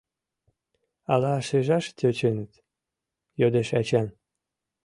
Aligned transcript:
Ала 1.13 1.33
шижаш 1.47 1.85
тӧченыт?— 1.97 2.51
йодеш 3.39 3.69
Эчан. 3.79 4.07